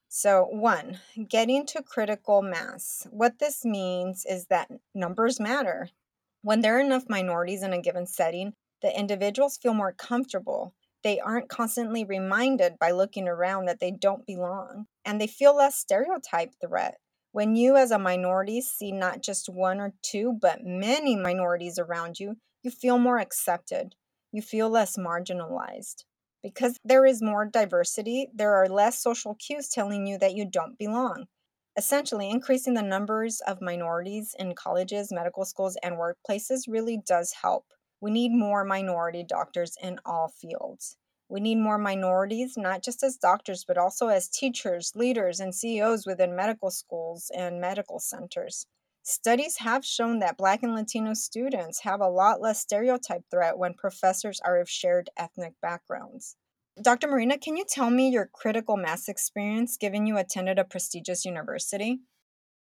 [0.09, 3.05] So, one, getting to critical mass.
[3.11, 5.89] What this means is that numbers matter.
[6.41, 10.73] When there are enough minorities in a given setting, the individuals feel more comfortable.
[11.03, 15.75] They aren't constantly reminded by looking around that they don't belong, and they feel less
[15.75, 16.95] stereotype threat.
[17.31, 22.19] When you, as a minority, see not just one or two, but many minorities around
[22.19, 23.95] you, you feel more accepted.
[24.31, 26.03] You feel less marginalized.
[26.41, 30.77] Because there is more diversity, there are less social cues telling you that you don't
[30.77, 31.25] belong.
[31.77, 37.65] Essentially, increasing the numbers of minorities in colleges, medical schools, and workplaces really does help.
[38.01, 40.97] We need more minority doctors in all fields.
[41.29, 46.05] We need more minorities, not just as doctors, but also as teachers, leaders, and CEOs
[46.05, 48.65] within medical schools and medical centers.
[49.03, 53.73] Studies have shown that Black and Latino students have a lot less stereotype threat when
[53.73, 56.35] professors are of shared ethnic backgrounds.
[56.81, 57.07] Dr.
[57.07, 62.01] Marina, can you tell me your critical mass experience given you attended a prestigious university?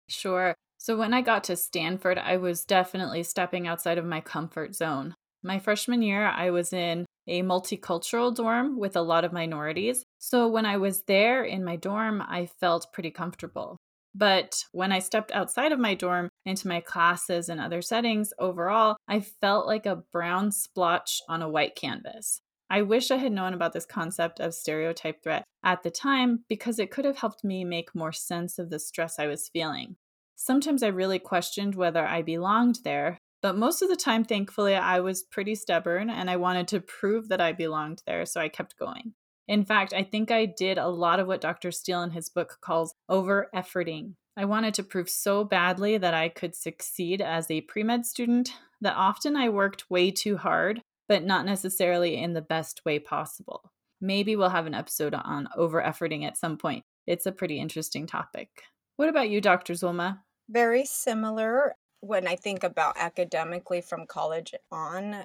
[0.07, 0.53] Sure.
[0.77, 5.15] So, when I got to Stanford, I was definitely stepping outside of my comfort zone.
[5.41, 10.03] My freshman year, I was in a multicultural dorm with a lot of minorities.
[10.19, 13.77] So, when I was there in my dorm, I felt pretty comfortable.
[14.15, 18.97] But when I stepped outside of my dorm into my classes and other settings, overall,
[19.07, 22.41] I felt like a brown splotch on a white canvas.
[22.69, 26.79] I wish I had known about this concept of stereotype threat at the time because
[26.79, 29.95] it could have helped me make more sense of the stress I was feeling.
[30.35, 34.99] Sometimes I really questioned whether I belonged there, but most of the time, thankfully, I
[34.99, 38.77] was pretty stubborn and I wanted to prove that I belonged there, so I kept
[38.77, 39.13] going.
[39.47, 41.71] In fact, I think I did a lot of what Dr.
[41.71, 44.15] Steele in his book calls over efforting.
[44.35, 48.49] I wanted to prove so badly that I could succeed as a pre med student
[48.81, 53.71] that often I worked way too hard, but not necessarily in the best way possible.
[54.01, 56.83] Maybe we'll have an episode on over efforting at some point.
[57.05, 58.49] It's a pretty interesting topic.
[58.97, 59.71] What about you, Dr.
[59.71, 60.19] Zulma?
[60.49, 61.75] Very similar.
[62.01, 65.23] When I think about academically from college on,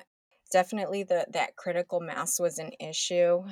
[0.51, 3.45] definitely the that critical mass was an issue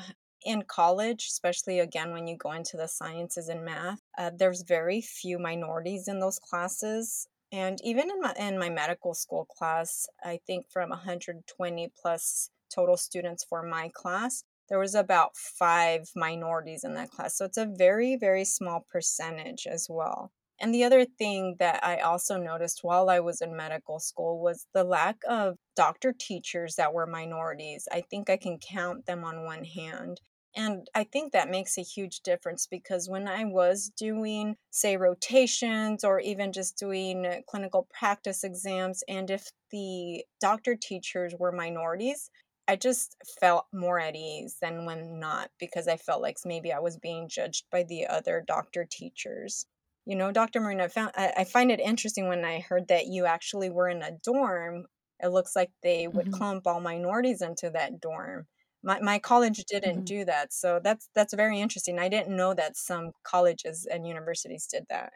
[0.45, 5.01] in college, especially again when you go into the sciences and math, uh, there's very
[5.01, 7.27] few minorities in those classes.
[7.53, 12.97] And even in my, in my medical school class, I think from 120 plus total
[12.97, 17.37] students for my class, there was about five minorities in that class.
[17.37, 20.31] So it's a very, very small percentage as well.
[20.61, 24.67] And the other thing that I also noticed while I was in medical school was
[24.75, 27.89] the lack of doctor teachers that were minorities.
[27.91, 30.21] I think I can count them on one hand.
[30.57, 36.05] And I think that makes a huge difference because when I was doing, say, rotations
[36.05, 42.31] or even just doing uh, clinical practice exams, and if the doctor teachers were minorities,
[42.67, 46.81] I just felt more at ease than when not because I felt like maybe I
[46.81, 49.67] was being judged by the other doctor teachers.
[50.07, 50.61] You know, Dr.
[50.61, 54.03] Marina, I, found, I, find it interesting when I heard that you actually were in
[54.03, 54.87] a dorm.
[55.23, 56.35] It looks like they would mm-hmm.
[56.35, 58.47] clump all minorities into that dorm
[58.83, 60.05] my, my college didn't mm-hmm.
[60.05, 64.67] do that so that's that's very interesting i didn't know that some colleges and universities
[64.67, 65.13] did that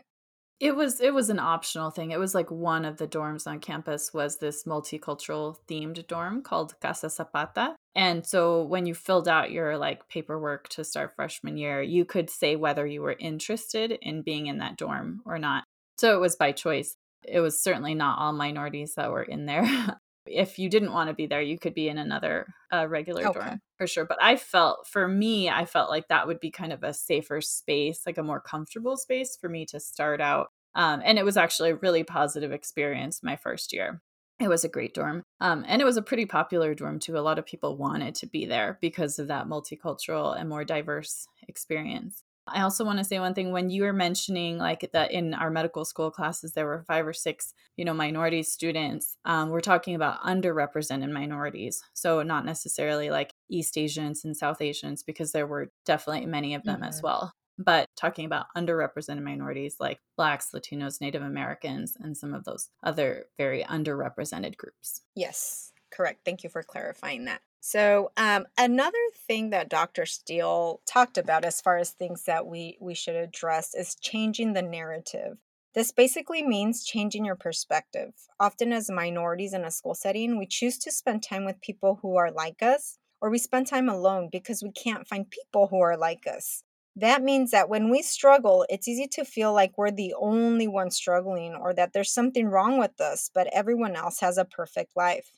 [0.61, 2.11] it was it was an optional thing.
[2.11, 6.79] It was like one of the dorms on campus was this multicultural themed dorm called
[6.81, 7.75] casa zapata.
[7.97, 12.31] And so when you filled out your like paperwork to start freshman year you could
[12.31, 15.65] say whether you were interested in being in that dorm or not.
[15.99, 16.97] So it was by choice.
[17.27, 19.65] It was certainly not all minorities that were in there
[20.27, 23.41] if you didn't want to be there, you could be in another uh, regular okay.
[23.41, 24.05] dorm for sure.
[24.05, 27.41] But I felt, for me, I felt like that would be kind of a safer
[27.41, 30.49] space, like a more comfortable space for me to start out.
[30.75, 34.03] Um, and it was actually a really positive experience my first year.
[34.41, 35.23] It was a great dorm.
[35.41, 37.17] Um, and it was a pretty popular dorm too.
[37.17, 41.27] A lot of people wanted to be there because of that multicultural and more diverse
[41.47, 42.25] experience.
[42.47, 45.51] I also want to say one thing when you were mentioning like that in our
[45.51, 49.95] medical school classes there were five or six you know minority students um, we're talking
[49.95, 51.83] about underrepresented minorities.
[51.95, 56.65] So not necessarily like East Asians and South Asians because there were definitely many of
[56.65, 56.85] them mm-hmm.
[56.85, 57.33] as well.
[57.57, 63.27] But talking about underrepresented minorities like blacks Latinos Native Americans and some of those other
[63.39, 65.03] very underrepresented groups.
[65.15, 66.21] Yes correct.
[66.25, 70.05] Thank you for clarifying that So, um, another thing that Dr.
[70.05, 74.61] Steele talked about as far as things that we, we should address is changing the
[74.61, 75.39] narrative.
[75.75, 78.13] This basically means changing your perspective.
[78.39, 82.17] Often, as minorities in a school setting, we choose to spend time with people who
[82.17, 85.97] are like us, or we spend time alone because we can't find people who are
[85.97, 86.65] like us.
[86.95, 90.91] That means that when we struggle, it's easy to feel like we're the only one
[90.91, 95.31] struggling or that there's something wrong with us, but everyone else has a perfect life.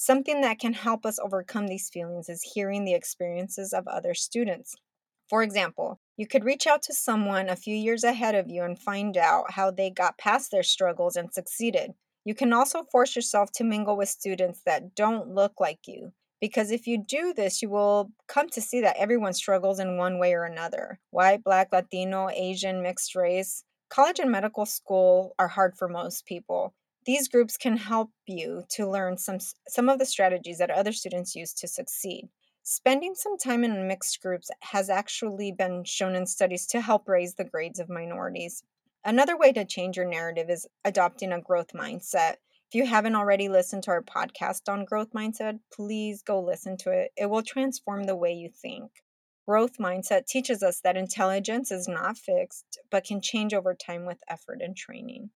[0.00, 4.76] Something that can help us overcome these feelings is hearing the experiences of other students.
[5.28, 8.78] For example, you could reach out to someone a few years ahead of you and
[8.78, 11.94] find out how they got past their struggles and succeeded.
[12.24, 16.70] You can also force yourself to mingle with students that don't look like you, because
[16.70, 20.32] if you do this, you will come to see that everyone struggles in one way
[20.32, 23.64] or another white, black, Latino, Asian, mixed race.
[23.90, 26.72] College and medical school are hard for most people.
[27.08, 31.34] These groups can help you to learn some, some of the strategies that other students
[31.34, 32.28] use to succeed.
[32.62, 37.36] Spending some time in mixed groups has actually been shown in studies to help raise
[37.36, 38.62] the grades of minorities.
[39.06, 42.34] Another way to change your narrative is adopting a growth mindset.
[42.68, 46.90] If you haven't already listened to our podcast on growth mindset, please go listen to
[46.90, 47.12] it.
[47.16, 48.90] It will transform the way you think.
[49.46, 54.22] Growth mindset teaches us that intelligence is not fixed, but can change over time with
[54.28, 55.30] effort and training.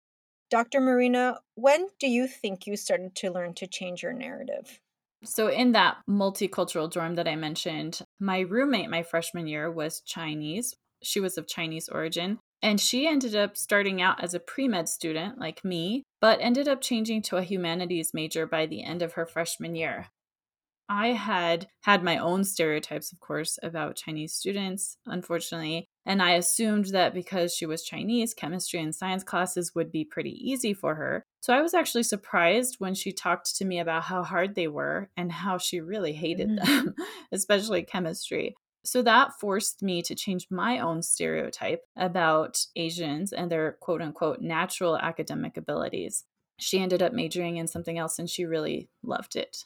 [0.50, 0.80] Dr.
[0.80, 4.80] Marina, when do you think you started to learn to change your narrative?
[5.22, 10.74] So, in that multicultural dorm that I mentioned, my roommate my freshman year was Chinese.
[11.02, 12.38] She was of Chinese origin.
[12.62, 16.68] And she ended up starting out as a pre med student like me, but ended
[16.68, 20.08] up changing to a humanities major by the end of her freshman year.
[20.88, 25.86] I had had my own stereotypes, of course, about Chinese students, unfortunately.
[26.06, 30.30] And I assumed that because she was Chinese, chemistry and science classes would be pretty
[30.30, 31.24] easy for her.
[31.40, 35.10] So I was actually surprised when she talked to me about how hard they were
[35.16, 36.84] and how she really hated mm-hmm.
[36.86, 36.94] them,
[37.32, 38.54] especially chemistry.
[38.82, 44.40] So that forced me to change my own stereotype about Asians and their quote unquote
[44.40, 46.24] natural academic abilities.
[46.58, 49.64] She ended up majoring in something else and she really loved it.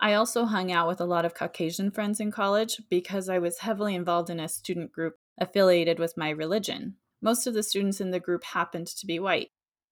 [0.00, 3.58] I also hung out with a lot of Caucasian friends in college because I was
[3.58, 6.96] heavily involved in a student group affiliated with my religion.
[7.20, 9.50] Most of the students in the group happened to be white.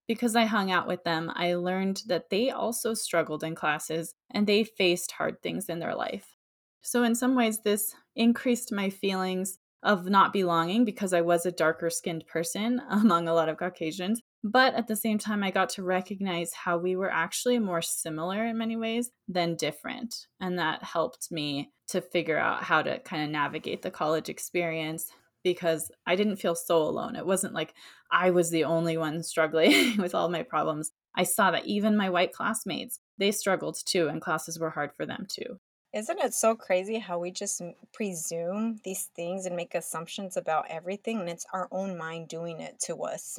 [0.08, 4.46] Because I hung out with them, I learned that they also struggled in classes and
[4.46, 6.36] they faced hard things in their life.
[6.82, 11.52] So, in some ways, this increased my feelings of not belonging because I was a
[11.52, 14.20] darker skinned person among a lot of Caucasians.
[14.42, 18.46] But at the same time, I got to recognize how we were actually more similar
[18.46, 20.26] in many ways than different.
[20.40, 25.10] And that helped me to figure out how to kind of navigate the college experience
[25.42, 27.16] because I didn't feel so alone.
[27.16, 27.74] It wasn't like
[28.10, 30.90] I was the only one struggling with all my problems.
[31.14, 35.06] I saw that even my white classmates, they struggled too, and classes were hard for
[35.06, 35.58] them too.
[35.92, 37.60] Isn't it so crazy how we just
[37.92, 42.78] presume these things and make assumptions about everything, and it's our own mind doing it
[42.86, 43.38] to us?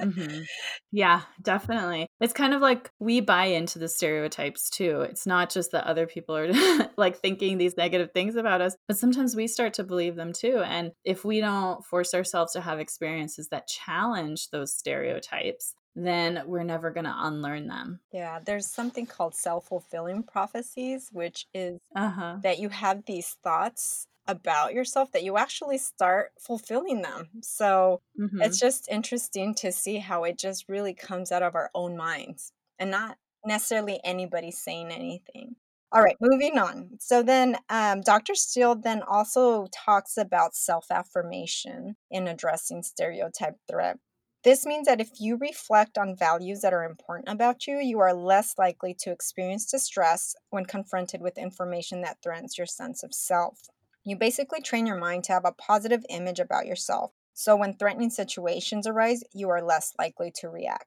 [0.00, 0.42] mm-hmm.
[0.92, 2.06] Yeah, definitely.
[2.20, 5.02] It's kind of like we buy into the stereotypes too.
[5.02, 6.50] It's not just that other people are
[6.96, 10.62] like thinking these negative things about us, but sometimes we start to believe them too.
[10.64, 16.62] And if we don't force ourselves to have experiences that challenge those stereotypes, then we're
[16.62, 18.00] never going to unlearn them.
[18.12, 22.36] Yeah, there's something called self fulfilling prophecies, which is uh-huh.
[22.42, 27.28] that you have these thoughts about yourself that you actually start fulfilling them.
[27.42, 28.42] So mm-hmm.
[28.42, 32.52] it's just interesting to see how it just really comes out of our own minds
[32.78, 35.56] and not necessarily anybody saying anything.
[35.92, 36.98] All right, moving on.
[36.98, 38.34] So then, um, Dr.
[38.34, 43.98] Steele then also talks about self affirmation in addressing stereotype threat.
[44.46, 48.14] This means that if you reflect on values that are important about you, you are
[48.14, 53.62] less likely to experience distress when confronted with information that threatens your sense of self.
[54.04, 57.10] You basically train your mind to have a positive image about yourself.
[57.34, 60.86] So when threatening situations arise, you are less likely to react.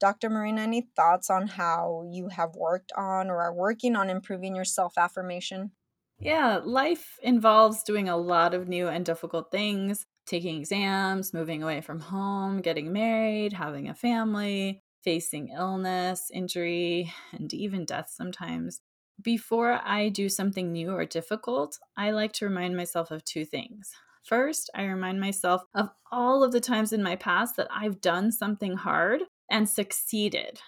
[0.00, 0.30] Dr.
[0.30, 4.64] Marina, any thoughts on how you have worked on or are working on improving your
[4.64, 5.72] self affirmation?
[6.20, 11.80] Yeah, life involves doing a lot of new and difficult things taking exams, moving away
[11.80, 18.80] from home, getting married, having a family, facing illness, injury, and even death sometimes.
[19.22, 23.92] Before I do something new or difficult, I like to remind myself of two things.
[24.24, 28.32] First, I remind myself of all of the times in my past that I've done
[28.32, 30.60] something hard and succeeded.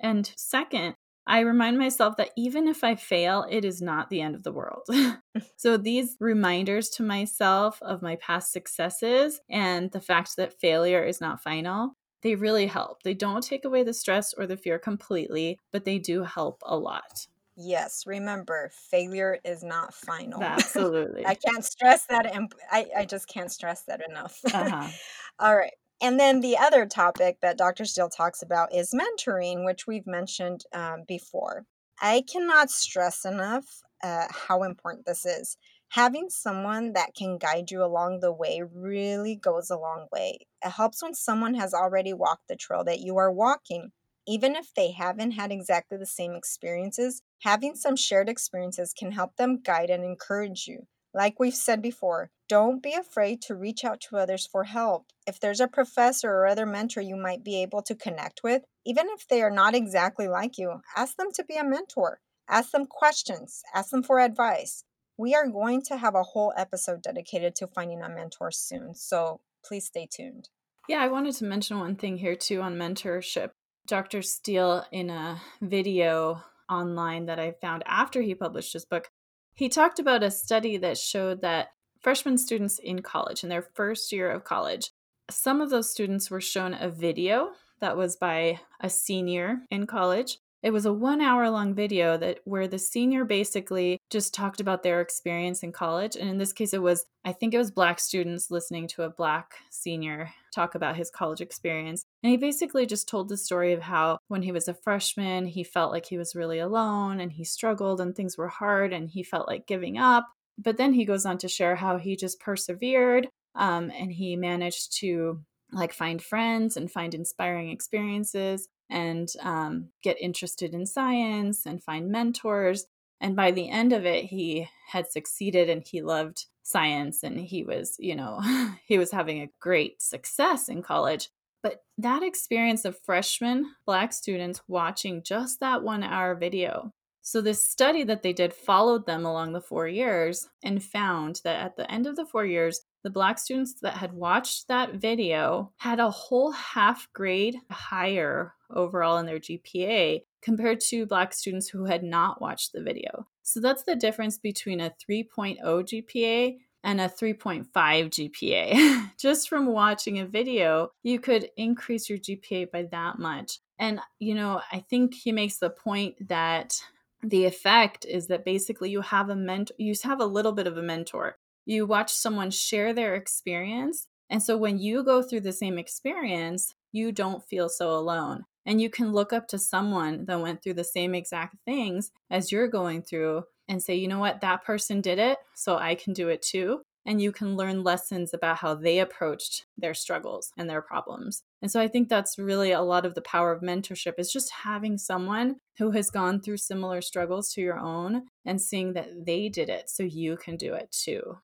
[0.00, 0.94] And second,
[1.26, 4.52] I remind myself that even if I fail, it is not the end of the
[4.52, 4.86] world.
[5.56, 11.20] so these reminders to myself of my past successes and the fact that failure is
[11.20, 13.02] not final, they really help.
[13.02, 16.76] They don't take away the stress or the fear completely, but they do help a
[16.76, 17.26] lot.
[17.56, 20.40] Yes, remember, failure is not final.
[20.44, 21.24] Absolutely.
[21.24, 24.40] I can't stress that, and I, I just can't stress that enough.
[24.52, 24.92] Uh-huh.
[25.38, 25.74] All right.
[26.02, 27.84] And then the other topic that Dr.
[27.84, 31.64] Steele talks about is mentoring, which we've mentioned um, before.
[32.00, 35.56] I cannot stress enough uh, how important this is.
[35.90, 40.40] Having someone that can guide you along the way really goes a long way.
[40.64, 43.92] It helps when someone has already walked the trail that you are walking.
[44.26, 49.36] Even if they haven't had exactly the same experiences, having some shared experiences can help
[49.36, 50.88] them guide and encourage you.
[51.14, 55.06] Like we've said before, don't be afraid to reach out to others for help.
[55.26, 59.08] If there's a professor or other mentor you might be able to connect with, even
[59.10, 62.20] if they are not exactly like you, ask them to be a mentor.
[62.48, 64.84] Ask them questions, ask them for advice.
[65.18, 69.40] We are going to have a whole episode dedicated to finding a mentor soon, so
[69.64, 70.48] please stay tuned.
[70.88, 73.50] Yeah, I wanted to mention one thing here too on mentorship.
[73.86, 74.22] Dr.
[74.22, 79.10] Steele, in a video online that I found after he published his book,
[79.54, 81.68] he talked about a study that showed that
[82.00, 84.90] freshman students in college, in their first year of college,
[85.30, 90.38] some of those students were shown a video that was by a senior in college.
[90.62, 94.82] It was a one hour long video that where the senior basically just talked about
[94.82, 96.14] their experience in college.
[96.14, 99.10] And in this case it was i think it was black students listening to a
[99.10, 103.82] black senior talk about his college experience and he basically just told the story of
[103.82, 107.44] how when he was a freshman he felt like he was really alone and he
[107.44, 110.26] struggled and things were hard and he felt like giving up
[110.58, 114.98] but then he goes on to share how he just persevered um, and he managed
[114.98, 115.40] to
[115.72, 122.10] like find friends and find inspiring experiences and um, get interested in science and find
[122.10, 122.86] mentors.
[123.20, 127.64] And by the end of it, he had succeeded and he loved science and he
[127.64, 128.40] was, you know,
[128.86, 131.28] he was having a great success in college.
[131.62, 136.92] But that experience of freshmen, Black students watching just that one hour video.
[137.24, 141.64] So, this study that they did followed them along the four years and found that
[141.64, 145.72] at the end of the four years, the black students that had watched that video
[145.76, 151.84] had a whole half grade higher overall in their GPA compared to black students who
[151.84, 153.26] had not watched the video.
[153.42, 159.10] So that's the difference between a 3.0 GPA and a 3.5 GPA.
[159.18, 163.60] Just from watching a video, you could increase your GPA by that much.
[163.78, 166.80] And, you know, I think he makes the point that
[167.22, 170.76] the effect is that basically you have a mentor, you have a little bit of
[170.76, 174.08] a mentor you watch someone share their experience.
[174.30, 178.44] And so when you go through the same experience, you don't feel so alone.
[178.64, 182.52] And you can look up to someone that went through the same exact things as
[182.52, 186.12] you're going through and say, you know what, that person did it, so I can
[186.12, 186.82] do it too.
[187.04, 191.42] And you can learn lessons about how they approached their struggles and their problems.
[191.60, 194.52] And so I think that's really a lot of the power of mentorship is just
[194.64, 199.48] having someone who has gone through similar struggles to your own and seeing that they
[199.48, 201.38] did it so you can do it too.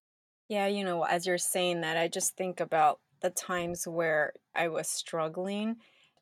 [0.47, 4.69] Yeah, you know, as you're saying that, I just think about the times where I
[4.69, 5.75] was struggling.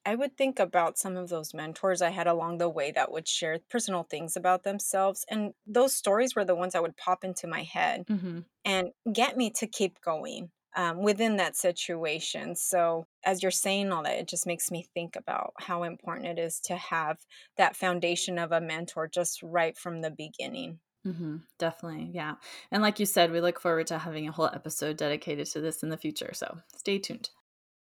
[0.08, 3.28] I would think about some of those mentors I had along the way that would
[3.28, 5.26] share personal things about themselves.
[5.30, 8.40] And those stories were the ones that would pop into my head Mm-hmm.
[8.64, 12.56] and get me to keep going um, within that situation.
[12.56, 16.40] So, as you're saying all that, it just makes me think about how important it
[16.40, 17.18] is to have
[17.58, 20.80] that foundation of a mentor just right from the beginning.
[21.06, 21.38] Mm-hmm.
[21.60, 22.12] Definitely.
[22.14, 22.36] Yeah.
[22.72, 25.84] And like you said, we look forward to having a whole episode dedicated to this
[25.84, 26.32] in the future.
[26.34, 27.30] So stay tuned.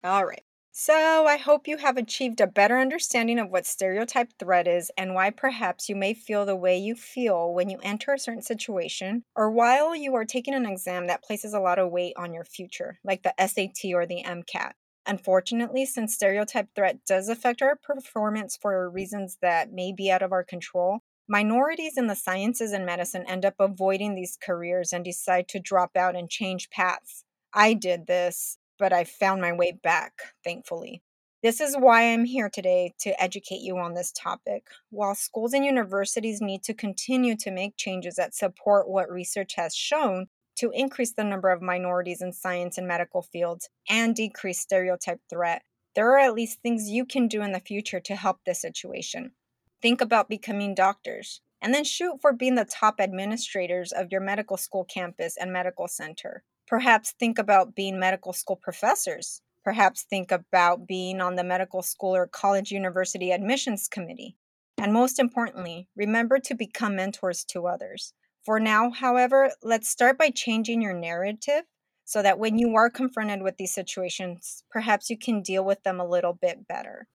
[0.03, 0.43] All right.
[0.73, 5.13] So, I hope you have achieved a better understanding of what stereotype threat is and
[5.13, 9.23] why perhaps you may feel the way you feel when you enter a certain situation
[9.35, 12.45] or while you are taking an exam that places a lot of weight on your
[12.45, 14.73] future, like the SAT or the MCAT.
[15.05, 20.31] Unfortunately, since stereotype threat does affect our performance for reasons that may be out of
[20.31, 25.47] our control, minorities in the sciences and medicine end up avoiding these careers and decide
[25.49, 27.25] to drop out and change paths.
[27.53, 30.13] I did this, but I found my way back,
[30.43, 31.03] thankfully.
[31.43, 34.65] This is why I'm here today to educate you on this topic.
[34.89, 39.75] While schools and universities need to continue to make changes that support what research has
[39.75, 45.21] shown to increase the number of minorities in science and medical fields and decrease stereotype
[45.29, 45.61] threat,
[45.93, 49.33] there are at least things you can do in the future to help this situation.
[49.79, 54.57] Think about becoming doctors, and then shoot for being the top administrators of your medical
[54.57, 56.43] school campus and medical center.
[56.71, 59.43] Perhaps think about being medical school professors.
[59.63, 64.37] Perhaps think about being on the medical school or college university admissions committee.
[64.79, 68.15] And most importantly, remember to become mentors to others.
[68.43, 71.65] For now, however, let's start by changing your narrative
[72.05, 75.99] so that when you are confronted with these situations, perhaps you can deal with them
[75.99, 77.07] a little bit better.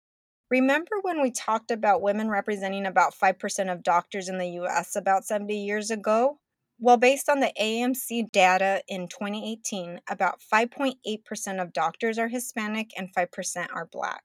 [0.49, 5.25] Remember when we talked about women representing about 5% of doctors in the US about
[5.25, 6.39] 70 years ago?
[6.77, 13.13] Well, based on the AAMC data in 2018, about 5.8% of doctors are Hispanic and
[13.15, 14.23] 5% are Black.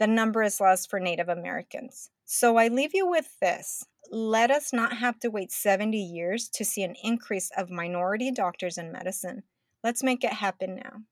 [0.00, 2.10] The number is less for Native Americans.
[2.24, 3.84] So I leave you with this.
[4.10, 8.76] Let us not have to wait 70 years to see an increase of minority doctors
[8.76, 9.44] in medicine.
[9.84, 11.02] Let's make it happen now.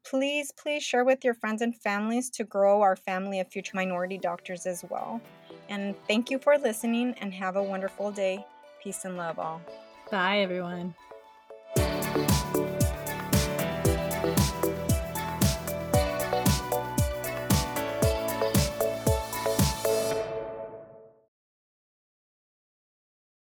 [0.08, 4.18] Please, please share with your friends and families to grow our family of future minority
[4.18, 5.20] doctors as well.
[5.68, 8.46] And thank you for listening and have a wonderful day.
[8.82, 9.60] Peace and love all.
[10.10, 10.94] Bye, everyone.